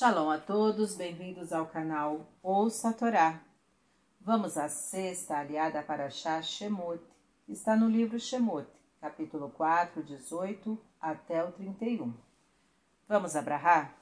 Shalom 0.00 0.30
a 0.30 0.38
todos, 0.38 0.96
bem-vindos 0.96 1.52
ao 1.52 1.66
canal 1.66 2.26
Ouça 2.42 2.88
a 2.88 2.92
Torá. 2.94 3.38
Vamos 4.18 4.56
à 4.56 4.66
sexta 4.66 5.36
aliada 5.36 5.82
para 5.82 6.08
Shá 6.08 6.40
Shemot, 6.40 7.02
está 7.46 7.76
no 7.76 7.86
livro 7.86 8.18
Shemot, 8.18 8.66
capítulo 8.98 9.50
4, 9.50 10.02
18 10.02 10.78
até 10.98 11.44
o 11.44 11.52
31. 11.52 12.14
Vamos 13.06 13.36
abrahar? 13.36 13.94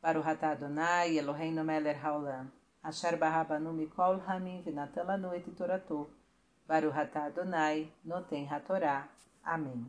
Para 0.00 0.18
o 0.18 0.20
Ratá 0.20 0.50
Adonai, 0.50 1.16
Eloheinu 1.16 1.62
Meler 1.62 2.04
Haolam, 2.04 2.50
Asher 2.82 3.16
Barabanu 3.16 3.72
Mikol 3.72 4.20
Hamim 4.26 4.62
Vinatan 4.62 5.16
Noite 5.16 5.52
Toratô, 5.52 6.08
para 6.66 6.88
o 6.88 6.90
Ratá 6.90 7.26
Adonai, 7.26 7.88
Noten 8.04 8.52
Hatorá. 8.52 9.08
Amém. 9.44 9.88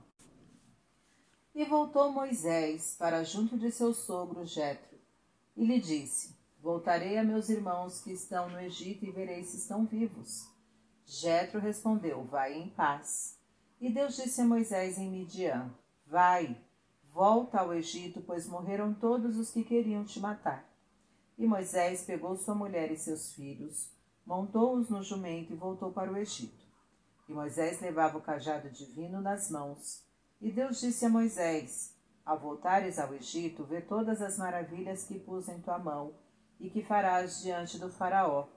E 1.56 1.66
voltou 1.66 2.12
Moisés 2.12 2.96
para 3.00 3.24
junto 3.24 3.58
de 3.58 3.72
seu 3.72 3.92
sogro 3.92 4.46
Jetro, 4.46 4.91
e 5.56 5.66
lhe 5.66 5.80
disse: 5.80 6.36
Voltarei 6.62 7.18
a 7.18 7.24
meus 7.24 7.50
irmãos 7.50 8.02
que 8.02 8.12
estão 8.12 8.50
no 8.50 8.60
Egito 8.60 9.06
e 9.06 9.12
verei 9.12 9.44
se 9.44 9.58
estão 9.58 9.86
vivos. 9.86 10.48
Jetro 11.06 11.60
respondeu: 11.60 12.24
Vai 12.26 12.54
em 12.54 12.70
paz. 12.70 13.40
E 13.80 13.90
Deus 13.90 14.16
disse 14.16 14.42
a 14.42 14.46
Moisés 14.46 14.98
em 14.98 15.10
Midian: 15.10 15.72
Vai, 16.06 16.56
volta 17.12 17.60
ao 17.60 17.74
Egito, 17.74 18.22
pois 18.22 18.48
morreram 18.48 18.94
todos 18.94 19.38
os 19.38 19.52
que 19.52 19.64
queriam 19.64 20.06
te 20.06 20.20
matar. 20.20 20.70
E 21.38 21.48
Moisés 21.48 22.04
pegou 22.04 22.36
sua 22.36 22.54
mulher 22.54 22.92
e 22.92 22.98
seus 22.98 23.34
filhos, 23.34 23.90
montou-os 24.26 24.90
no 24.90 25.02
jumento 25.02 25.52
e 25.52 25.56
voltou 25.56 25.92
para 25.92 26.12
o 26.12 26.18
Egito. 26.18 26.62
E 27.28 27.34
Moisés 27.34 27.82
levava 27.82 28.18
o 28.18 28.22
cajado 28.22 28.70
divino 28.70 29.22
nas 29.22 29.50
mãos. 29.50 30.04
E 30.40 30.52
Deus 30.52 30.80
disse 30.80 31.06
a 31.06 31.10
Moisés: 31.10 31.96
ao 32.26 32.40
voltares 32.40 33.00
ao 33.00 33.14
Egito, 33.14 33.64
vê 33.64 33.82
todas 33.82 34.22
as 34.22 34.38
maravilhas 34.38 35.04
que 35.04 35.20
pus 35.20 35.50
em 35.50 35.60
tua 35.60 35.80
mão 35.80 36.14
e 36.60 36.70
que 36.70 36.84
farás 36.84 37.42
diante 37.42 37.80
do 37.80 37.90
Faraó. 37.90 38.48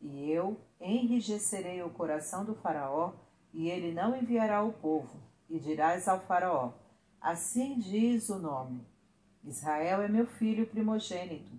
E 0.00 0.30
eu 0.30 0.60
enrijecerei 0.80 1.82
o 1.82 1.90
coração 1.90 2.44
do 2.44 2.54
Faraó, 2.56 3.12
e 3.52 3.70
ele 3.70 3.92
não 3.92 4.16
enviará 4.16 4.62
o 4.62 4.72
povo. 4.72 5.22
E 5.48 5.60
dirás 5.60 6.08
ao 6.08 6.20
Faraó: 6.20 6.72
Assim 7.20 7.78
diz 7.78 8.28
o 8.28 8.38
nome: 8.38 8.84
Israel 9.44 10.02
é 10.02 10.08
meu 10.08 10.26
filho 10.26 10.66
primogênito. 10.66 11.52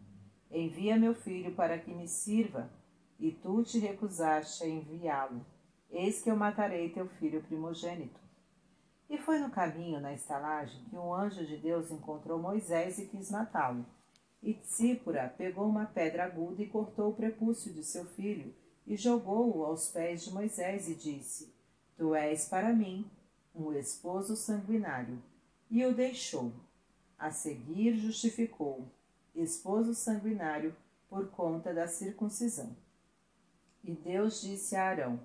Envia 0.51 0.97
meu 0.97 1.15
filho 1.15 1.55
para 1.55 1.79
que 1.79 1.93
me 1.93 2.07
sirva, 2.07 2.69
e 3.17 3.31
tu 3.31 3.63
te 3.63 3.79
recusaste 3.79 4.63
a 4.63 4.67
enviá-lo. 4.67 5.45
Eis 5.89 6.21
que 6.21 6.29
eu 6.29 6.35
matarei 6.35 6.89
teu 6.89 7.07
filho 7.07 7.41
primogênito. 7.43 8.22
E 9.09 9.17
foi 9.17 9.39
no 9.39 9.49
caminho, 9.49 9.99
na 9.99 10.13
estalagem, 10.13 10.83
que 10.85 10.95
um 10.95 11.13
anjo 11.13 11.45
de 11.45 11.57
Deus 11.57 11.91
encontrou 11.91 12.39
Moisés 12.39 12.97
e 12.97 13.05
quis 13.05 13.29
matá-lo. 13.29 13.85
E 14.41 14.53
Tsípora 14.53 15.33
pegou 15.37 15.67
uma 15.67 15.85
pedra 15.85 16.25
aguda 16.25 16.61
e 16.61 16.67
cortou 16.67 17.11
o 17.11 17.15
prepúcio 17.15 17.71
de 17.71 17.83
seu 17.83 18.05
filho, 18.05 18.53
e 18.85 18.97
jogou-o 18.97 19.63
aos 19.63 19.89
pés 19.89 20.23
de 20.23 20.33
Moisés 20.33 20.89
e 20.89 20.95
disse: 20.95 21.53
Tu 21.97 22.13
és 22.13 22.47
para 22.47 22.73
mim 22.73 23.09
um 23.55 23.71
esposo 23.73 24.35
sanguinário. 24.35 25.21
E 25.69 25.85
o 25.85 25.93
deixou. 25.93 26.51
A 27.17 27.31
seguir 27.31 27.95
justificou: 27.95 28.85
esposo 29.35 29.93
sanguinário 29.95 30.75
por 31.09 31.29
conta 31.29 31.73
da 31.73 31.87
circuncisão. 31.87 32.75
E 33.83 33.93
Deus 33.93 34.41
disse 34.41 34.75
a 34.75 34.89
Arão: 34.89 35.19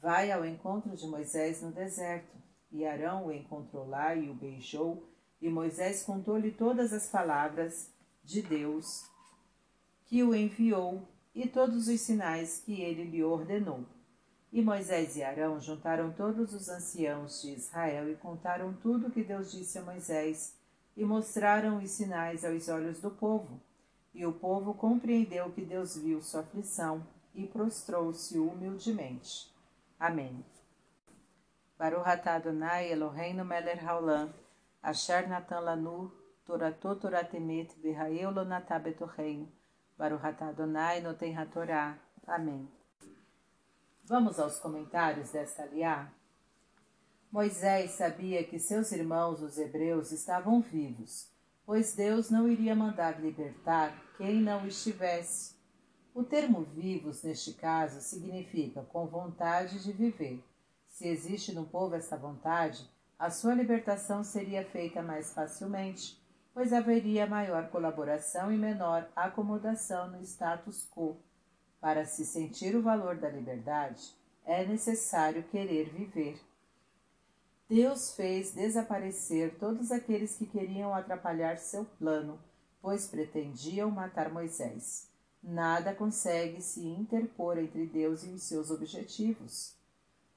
Vai 0.00 0.30
ao 0.30 0.44
encontro 0.46 0.96
de 0.96 1.06
Moisés 1.06 1.60
no 1.60 1.70
deserto 1.70 2.45
e 2.76 2.86
Arão 2.86 3.26
o 3.26 3.32
encontrou 3.32 3.88
lá 3.88 4.14
e 4.14 4.28
o 4.28 4.34
beijou, 4.34 5.02
e 5.40 5.48
Moisés 5.48 6.02
contou-lhe 6.02 6.50
todas 6.50 6.92
as 6.92 7.08
palavras 7.08 7.90
de 8.22 8.42
Deus 8.42 9.08
que 10.04 10.22
o 10.22 10.34
enviou 10.34 11.02
e 11.34 11.48
todos 11.48 11.88
os 11.88 12.00
sinais 12.02 12.62
que 12.64 12.82
ele 12.82 13.04
lhe 13.04 13.24
ordenou. 13.24 13.80
E 14.52 14.60
Moisés 14.60 15.16
e 15.16 15.22
Arão 15.22 15.58
juntaram 15.58 16.12
todos 16.12 16.52
os 16.52 16.68
anciãos 16.68 17.40
de 17.40 17.52
Israel 17.52 18.10
e 18.10 18.14
contaram 18.16 18.74
tudo 18.74 19.06
o 19.06 19.10
que 19.10 19.24
Deus 19.24 19.50
disse 19.50 19.78
a 19.78 19.82
Moisés, 19.82 20.54
e 20.94 21.04
mostraram 21.04 21.78
os 21.78 21.90
sinais 21.90 22.44
aos 22.44 22.68
olhos 22.68 23.00
do 23.00 23.10
povo. 23.10 23.60
E 24.14 24.24
o 24.24 24.32
povo 24.32 24.74
compreendeu 24.74 25.50
que 25.50 25.62
Deus 25.62 25.96
viu 25.96 26.22
sua 26.22 26.40
aflição 26.40 27.06
e 27.34 27.46
prostrou-se 27.46 28.38
humildemente. 28.38 29.50
Amém. 29.98 30.44
Baruch 31.78 32.06
atah 32.06 32.36
Adonai 32.36 32.90
Eloheinu 32.90 33.44
melech 33.44 33.80
haolam, 33.80 34.32
asher 34.82 35.28
natan 35.28 35.62
lanu 35.64 36.10
toratot 36.46 37.00
toratemet 37.00 37.74
v'hayeu 37.82 38.34
lo 38.34 38.44
natah 38.44 38.78
betocheinu. 38.78 39.46
Baruch 39.98 40.24
atah 40.24 40.48
Adonai 40.48 41.00
noten 41.02 41.34
hatorá. 41.36 41.98
Amém. 42.26 42.66
Vamos 44.04 44.38
aos 44.38 44.58
comentários 44.58 45.32
desta 45.32 45.64
aliá? 45.64 46.08
Moisés 47.30 47.90
sabia 47.90 48.42
que 48.44 48.58
seus 48.58 48.92
irmãos, 48.92 49.42
os 49.42 49.58
hebreus, 49.58 50.12
estavam 50.12 50.62
vivos, 50.62 51.28
pois 51.66 51.94
Deus 51.94 52.30
não 52.30 52.48
iria 52.48 52.74
mandar 52.74 53.20
libertar 53.20 53.92
quem 54.16 54.40
não 54.40 54.66
estivesse. 54.66 55.54
O 56.14 56.24
termo 56.24 56.62
vivos, 56.62 57.22
neste 57.22 57.52
caso, 57.52 58.00
significa 58.00 58.82
com 58.84 59.06
vontade 59.06 59.82
de 59.82 59.92
viver. 59.92 60.42
Se 60.96 61.06
existe 61.06 61.52
no 61.52 61.66
povo 61.66 61.94
essa 61.94 62.16
vontade, 62.16 62.90
a 63.18 63.28
sua 63.28 63.52
libertação 63.52 64.24
seria 64.24 64.64
feita 64.64 65.02
mais 65.02 65.30
facilmente, 65.30 66.18
pois 66.54 66.72
haveria 66.72 67.26
maior 67.26 67.68
colaboração 67.68 68.50
e 68.50 68.56
menor 68.56 69.06
acomodação 69.14 70.10
no 70.10 70.22
status 70.22 70.88
quo. 70.90 71.18
Para 71.82 72.06
se 72.06 72.24
sentir 72.24 72.74
o 72.74 72.80
valor 72.80 73.18
da 73.18 73.28
liberdade, 73.28 74.14
é 74.42 74.64
necessário 74.64 75.42
querer 75.42 75.90
viver. 75.90 76.40
Deus 77.68 78.14
fez 78.14 78.54
desaparecer 78.54 79.58
todos 79.58 79.92
aqueles 79.92 80.34
que 80.36 80.46
queriam 80.46 80.94
atrapalhar 80.94 81.58
seu 81.58 81.84
plano, 81.84 82.40
pois 82.80 83.06
pretendiam 83.06 83.90
matar 83.90 84.32
Moisés. 84.32 85.10
Nada 85.42 85.94
consegue 85.94 86.62
se 86.62 86.80
interpor 86.86 87.58
entre 87.58 87.84
Deus 87.84 88.24
e 88.24 88.30
os 88.30 88.44
seus 88.44 88.70
objetivos. 88.70 89.75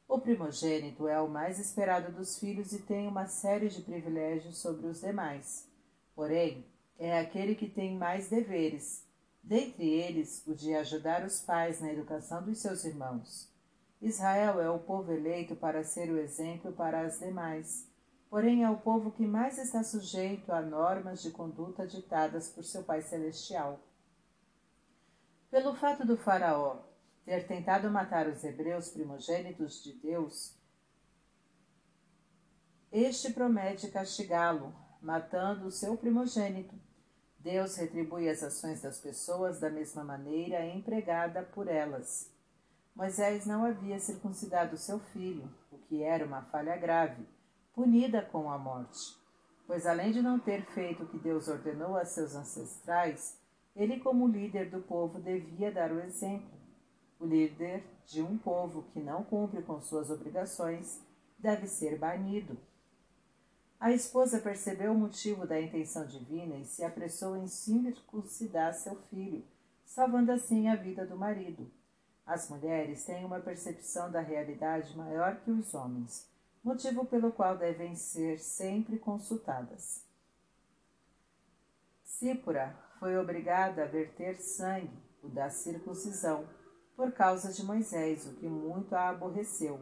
O 0.10 0.18
primogênito 0.20 1.08
é 1.08 1.22
o 1.22 1.30
mais 1.30 1.60
esperado 1.60 2.12
dos 2.12 2.40
filhos 2.40 2.74
e 2.74 2.80
tem 2.80 3.08
uma 3.08 3.28
série 3.28 3.70
de 3.70 3.84
privilégios 3.84 4.58
sobre 4.58 4.88
os 4.88 5.02
demais. 5.02 5.70
Porém, 6.16 6.66
é 6.98 7.20
aquele 7.20 7.54
que 7.54 7.70
tem 7.70 7.96
mais 7.96 8.28
deveres, 8.28 9.06
dentre 9.44 9.88
eles 9.88 10.44
o 10.48 10.56
de 10.56 10.74
ajudar 10.74 11.24
os 11.24 11.42
pais 11.42 11.80
na 11.80 11.94
educação 11.94 12.42
dos 12.42 12.58
seus 12.58 12.86
irmãos. 12.86 13.54
Israel 14.02 14.60
é 14.60 14.68
o 14.68 14.80
povo 14.80 15.12
eleito 15.12 15.56
para 15.56 15.84
ser 15.84 16.10
o 16.10 16.18
exemplo 16.18 16.72
para 16.72 17.02
as 17.02 17.20
demais, 17.20 17.88
porém 18.32 18.64
é 18.64 18.70
o 18.70 18.78
povo 18.78 19.12
que 19.12 19.28
mais 19.28 19.60
está 19.60 19.84
sujeito 19.84 20.52
a 20.52 20.60
normas 20.60 21.22
de 21.22 21.30
conduta 21.30 21.86
ditadas 21.86 22.50
por 22.50 22.64
seu 22.64 22.84
Pai 22.84 23.04
Celestial. 23.04 23.80
Pelo 25.52 25.76
fato 25.76 26.04
do 26.04 26.18
Faraó 26.18 26.89
ter 27.30 27.46
tentado 27.46 27.92
matar 27.92 28.28
os 28.28 28.44
hebreus 28.44 28.90
primogênitos 28.90 29.84
de 29.84 29.94
Deus, 29.94 30.58
este 32.92 33.32
promete 33.32 33.92
castigá-lo, 33.92 34.74
matando 35.00 35.68
o 35.68 35.72
seu 35.72 35.96
primogênito. 35.96 36.74
Deus 37.38 37.76
retribui 37.76 38.28
as 38.28 38.42
ações 38.42 38.82
das 38.82 39.00
pessoas 39.00 39.60
da 39.60 39.70
mesma 39.70 40.04
maneira 40.04 40.66
empregada 40.66 41.44
por 41.44 41.68
elas. 41.68 42.34
Moisés 42.96 43.46
não 43.46 43.64
havia 43.64 44.00
circuncidado 44.00 44.76
seu 44.76 44.98
filho, 45.00 45.54
o 45.72 45.78
que 45.78 46.02
era 46.02 46.26
uma 46.26 46.42
falha 46.42 46.76
grave, 46.78 47.28
punida 47.76 48.24
com 48.24 48.50
a 48.50 48.58
morte. 48.58 49.16
Pois 49.68 49.86
além 49.86 50.12
de 50.12 50.24
não 50.24 50.40
ter 50.40 50.66
feito 50.66 51.04
o 51.04 51.08
que 51.08 51.20
Deus 51.20 51.48
ordenou 51.48 51.96
a 51.96 52.06
seus 52.06 52.34
ancestrais, 52.34 53.40
ele, 53.76 54.00
como 54.00 54.28
líder 54.28 54.72
do 54.72 54.82
povo, 54.82 55.20
devia 55.20 55.72
dar 55.72 55.92
o 55.92 56.00
exemplo. 56.00 56.59
O 57.20 57.26
líder 57.26 57.84
de 58.06 58.22
um 58.22 58.38
povo 58.38 58.84
que 58.94 59.00
não 59.02 59.24
cumpre 59.24 59.62
com 59.62 59.82
suas 59.82 60.10
obrigações 60.10 61.02
deve 61.38 61.68
ser 61.68 61.98
banido. 61.98 62.58
A 63.80 63.92
esposa 63.92 64.40
percebeu 64.40 64.94
o 64.94 64.98
motivo 64.98 65.46
da 65.46 65.60
intenção 65.60 66.06
divina 66.06 66.56
e 66.56 66.66
se 66.66 66.84
apressou 66.84 67.36
em 67.36 67.48
circuncidar 67.48 68.74
seu 68.74 68.96
filho, 69.10 69.44
salvando 69.86 70.32
assim 70.32 70.70
a 70.70 70.76
vida 70.76 71.06
do 71.06 71.18
marido. 71.18 71.70
As 72.26 72.50
mulheres 72.50 73.04
têm 73.06 73.26
uma 73.26 73.40
percepção 73.40 74.12
da 74.12 74.22
realidade 74.22 74.96
maior 74.96 75.38
que 75.38 75.52
os 75.52 75.74
homens, 75.74 76.30
motivo 76.64 77.06
pelo 77.06 77.32
qual 77.32 77.58
devem 77.58 77.96
ser 77.96 78.40
sempre 78.40 78.98
consultadas. 78.98 80.06
Sípora 82.04 82.76
foi 83.00 83.18
obrigada 83.18 83.84
a 83.84 83.88
verter 83.88 84.40
sangue, 84.42 84.92
o 85.24 85.30
da 85.30 85.50
circuncisão, 85.50 86.46
por 87.00 87.14
causa 87.14 87.54
de 87.54 87.64
Moisés, 87.64 88.28
o 88.28 88.34
que 88.34 88.46
muito 88.50 88.94
a 88.94 89.08
aborreceu. 89.08 89.80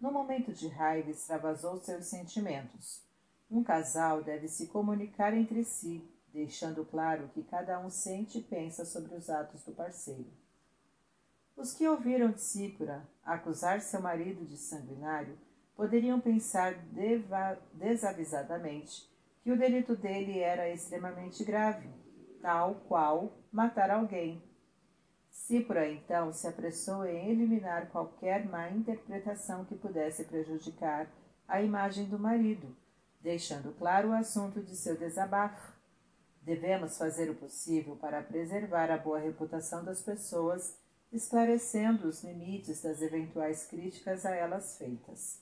No 0.00 0.10
momento 0.10 0.52
de 0.52 0.66
raiva, 0.66 1.08
extravasou 1.08 1.78
seus 1.78 2.06
sentimentos. 2.06 3.06
Um 3.48 3.62
casal 3.62 4.24
deve 4.24 4.48
se 4.48 4.66
comunicar 4.66 5.32
entre 5.32 5.62
si, 5.62 6.04
deixando 6.32 6.84
claro 6.84 7.26
o 7.26 7.28
que 7.28 7.44
cada 7.44 7.78
um 7.78 7.88
sente 7.88 8.38
e 8.38 8.42
pensa 8.42 8.84
sobre 8.84 9.14
os 9.14 9.30
atos 9.30 9.62
do 9.62 9.70
parceiro. 9.70 10.26
Os 11.56 11.72
que 11.72 11.86
ouviram 11.86 12.32
Tsípora 12.32 13.08
acusar 13.24 13.80
seu 13.80 14.02
marido 14.02 14.44
de 14.44 14.56
sanguinário 14.56 15.38
poderiam 15.76 16.20
pensar 16.20 16.74
desavisadamente 17.74 19.08
que 19.44 19.52
o 19.52 19.56
delito 19.56 19.94
dele 19.94 20.40
era 20.40 20.68
extremamente 20.68 21.44
grave, 21.44 21.88
tal 22.42 22.74
qual 22.88 23.38
matar 23.52 23.88
alguém. 23.88 24.49
Cípora 25.30 25.88
então 25.88 26.32
se 26.32 26.46
apressou 26.46 27.06
em 27.06 27.30
eliminar 27.30 27.88
qualquer 27.90 28.46
má 28.46 28.70
interpretação 28.70 29.64
que 29.64 29.74
pudesse 29.74 30.24
prejudicar 30.24 31.08
a 31.48 31.62
imagem 31.62 32.04
do 32.06 32.18
marido, 32.18 32.76
deixando 33.20 33.72
claro 33.76 34.10
o 34.10 34.12
assunto 34.12 34.60
de 34.60 34.76
seu 34.76 34.96
desabafo. 34.96 35.72
Devemos 36.42 36.96
fazer 36.96 37.30
o 37.30 37.34
possível 37.34 37.96
para 37.96 38.22
preservar 38.22 38.90
a 38.90 38.98
boa 38.98 39.18
reputação 39.18 39.84
das 39.84 40.02
pessoas, 40.02 40.78
esclarecendo 41.12 42.08
os 42.08 42.22
limites 42.22 42.82
das 42.82 43.02
eventuais 43.02 43.66
críticas 43.66 44.24
a 44.24 44.30
elas 44.30 44.78
feitas. 44.78 45.40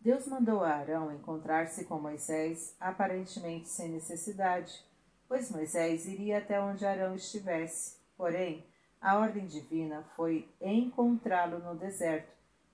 Deus 0.00 0.26
mandou 0.26 0.62
a 0.62 0.70
Arão 0.70 1.12
encontrar-se 1.12 1.86
com 1.86 1.98
Moisés, 1.98 2.76
aparentemente 2.78 3.68
sem 3.68 3.88
necessidade, 3.88 4.84
pois 5.26 5.50
Moisés 5.50 6.06
iria 6.06 6.38
até 6.38 6.60
onde 6.60 6.84
Arão 6.84 7.14
estivesse. 7.14 8.03
Porém, 8.16 8.64
a 9.00 9.18
ordem 9.18 9.46
divina 9.46 10.02
foi 10.16 10.48
encontrá-lo 10.60 11.58
no 11.58 11.76
deserto, 11.76 12.32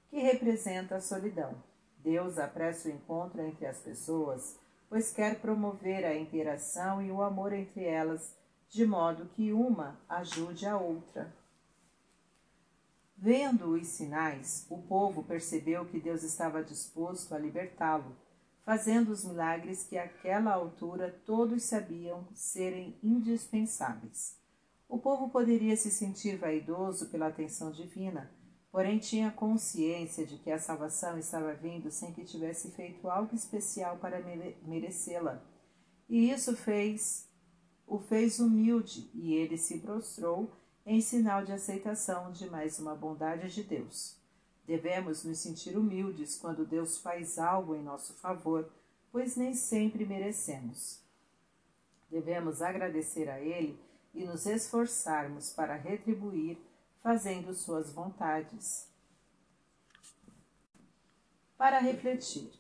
que 0.09 0.21
representa 0.21 0.97
a 0.97 1.01
solidão. 1.01 1.55
Deus 1.99 2.39
apressa 2.39 2.89
o 2.89 2.93
encontro 2.93 3.43
entre 3.43 3.67
as 3.67 3.79
pessoas, 3.79 4.59
pois 4.89 5.13
quer 5.13 5.41
promover 5.41 6.05
a 6.05 6.17
interação 6.17 7.03
e 7.03 7.11
o 7.11 7.23
amor 7.23 7.53
entre 7.53 7.85
elas, 7.85 8.35
de 8.69 8.87
modo 8.87 9.27
que 9.27 9.53
uma 9.53 10.01
ajude 10.09 10.67
a 10.67 10.79
outra. 10.79 11.35
Vendo 13.17 13.75
os 13.75 13.87
sinais, 13.87 14.67
o 14.71 14.79
povo 14.79 15.23
percebeu 15.23 15.85
que 15.85 16.01
Deus 16.01 16.23
estava 16.23 16.65
disposto 16.65 17.35
a 17.35 17.39
libertá-lo, 17.39 18.17
fazendo 18.65 19.11
os 19.11 19.25
milagres 19.25 19.85
que 19.85 19.99
àquela 19.99 20.55
altura 20.55 21.21
todos 21.27 21.65
sabiam 21.65 22.27
serem 22.33 22.99
indispensáveis. 23.03 24.40
O 24.91 24.99
povo 24.99 25.29
poderia 25.31 25.77
se 25.77 25.89
sentir 25.89 26.37
vaidoso 26.37 27.11
pela 27.11 27.29
atenção 27.29 27.71
divina, 27.71 28.29
porém 28.73 28.99
tinha 28.99 29.31
consciência 29.31 30.27
de 30.27 30.37
que 30.37 30.51
a 30.51 30.59
salvação 30.59 31.17
estava 31.17 31.55
vindo 31.55 31.93
sem 31.93 32.13
que 32.13 32.25
tivesse 32.25 32.73
feito 32.73 33.09
algo 33.09 33.33
especial 33.33 33.99
para 33.99 34.21
merecê-la. 34.67 35.41
E 36.09 36.29
isso 36.29 36.57
fez 36.57 37.31
o 37.87 38.01
fez 38.01 38.41
humilde, 38.41 39.09
e 39.15 39.33
ele 39.33 39.57
se 39.57 39.79
prostrou 39.79 40.51
em 40.85 41.01
sinal 41.01 41.45
de 41.45 41.53
aceitação 41.53 42.33
de 42.33 42.51
mais 42.51 42.81
uma 42.81 42.97
bondade 42.97 43.49
de 43.49 43.63
Deus. 43.63 44.17
Devemos 44.67 45.23
nos 45.23 45.39
sentir 45.39 45.79
humildes 45.79 46.37
quando 46.37 46.67
Deus 46.67 46.99
faz 46.99 47.39
algo 47.39 47.77
em 47.77 47.83
nosso 47.83 48.15
favor, 48.15 48.69
pois 49.13 49.37
nem 49.37 49.55
sempre 49.55 50.05
merecemos. 50.05 51.01
Devemos 52.11 52.61
agradecer 52.61 53.29
a 53.29 53.41
Ele 53.41 53.79
e 54.15 54.25
nos 54.25 54.47
esforçarmos 54.47 55.53
para 55.53 55.75
retribuir, 55.75 56.59
fazendo 57.03 57.55
suas 57.55 57.93
vontades. 57.93 58.89
Para 61.57 61.79
refletir. 61.79 62.51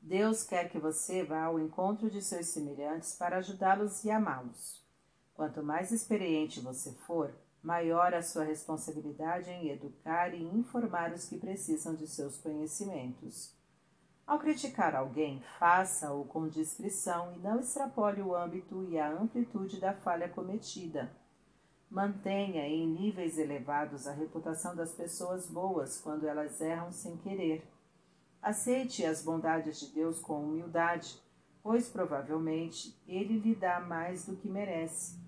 Deus 0.00 0.42
quer 0.42 0.68
que 0.70 0.78
você 0.78 1.24
vá 1.24 1.44
ao 1.44 1.58
encontro 1.58 2.10
de 2.10 2.20
seus 2.20 2.48
semelhantes 2.48 3.14
para 3.16 3.38
ajudá-los 3.38 4.04
e 4.04 4.10
amá-los. 4.10 4.82
Quanto 5.34 5.62
mais 5.62 5.90
experiente 5.90 6.60
você 6.60 6.92
for, 6.92 7.34
maior 7.62 8.12
a 8.12 8.22
sua 8.22 8.44
responsabilidade 8.44 9.48
em 9.48 9.70
educar 9.70 10.34
e 10.34 10.42
informar 10.42 11.12
os 11.12 11.26
que 11.26 11.38
precisam 11.38 11.94
de 11.94 12.06
seus 12.06 12.36
conhecimentos. 12.36 13.54
Ao 14.26 14.38
criticar 14.38 14.96
alguém, 14.96 15.42
faça-o 15.58 16.24
com 16.24 16.48
discrição 16.48 17.34
e 17.34 17.38
não 17.40 17.60
extrapole 17.60 18.22
o 18.22 18.34
âmbito 18.34 18.82
e 18.88 18.98
a 18.98 19.12
amplitude 19.12 19.78
da 19.78 19.92
falha 19.92 20.28
cometida. 20.28 21.10
Mantenha 21.90 22.66
em 22.66 22.86
níveis 22.86 23.36
elevados 23.36 24.06
a 24.06 24.12
reputação 24.12 24.74
das 24.74 24.92
pessoas 24.92 25.46
boas 25.46 26.00
quando 26.00 26.26
elas 26.26 26.58
erram 26.60 26.90
sem 26.90 27.18
querer. 27.18 27.70
Aceite 28.40 29.04
as 29.04 29.22
bondades 29.22 29.78
de 29.78 29.94
Deus 29.94 30.18
com 30.18 30.42
humildade, 30.42 31.20
pois 31.62 31.88
provavelmente 31.90 32.98
ele 33.06 33.38
lhe 33.38 33.54
dá 33.54 33.78
mais 33.78 34.24
do 34.24 34.36
que 34.36 34.48
merece. 34.48 35.18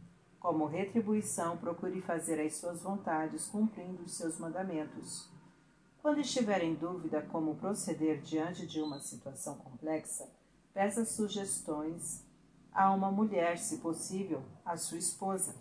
Como 0.41 0.67
retribuição, 0.67 1.59
procure 1.59 2.01
fazer 2.01 2.41
as 2.41 2.55
suas 2.57 2.83
vontades 2.83 3.47
cumprindo 3.47 4.03
os 4.03 4.17
seus 4.17 4.39
mandamentos. 4.39 5.29
Quando 6.07 6.21
estiver 6.21 6.63
em 6.63 6.73
dúvida 6.73 7.21
como 7.33 7.57
proceder 7.57 8.21
diante 8.21 8.65
de 8.65 8.81
uma 8.81 9.01
situação 9.01 9.57
complexa, 9.57 10.31
peça 10.73 11.05
sugestões 11.05 12.25
a 12.73 12.93
uma 12.93 13.11
mulher, 13.11 13.59
se 13.59 13.79
possível, 13.79 14.41
a 14.65 14.77
sua 14.77 14.99
esposa. 14.99 15.57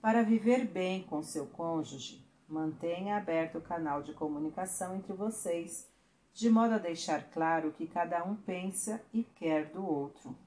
Para 0.00 0.22
viver 0.22 0.64
bem 0.64 1.02
com 1.02 1.24
seu 1.24 1.44
cônjuge, 1.44 2.24
mantenha 2.48 3.16
aberto 3.16 3.58
o 3.58 3.60
canal 3.60 4.00
de 4.00 4.14
comunicação 4.14 4.94
entre 4.94 5.12
vocês, 5.12 5.88
de 6.32 6.48
modo 6.48 6.74
a 6.74 6.78
deixar 6.78 7.32
claro 7.32 7.70
o 7.70 7.72
que 7.72 7.84
cada 7.84 8.22
um 8.22 8.36
pensa 8.36 9.02
e 9.12 9.24
quer 9.24 9.72
do 9.72 9.84
outro 9.84 10.38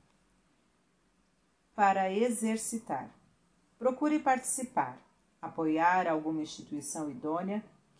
para 1.75 2.09
exercitar. 2.09 3.09
Procure 3.77 4.19
participar, 4.19 4.97
apoiar 5.41 6.07
alguma 6.07 6.41
instituição 6.41 7.11
idônea 7.11 7.61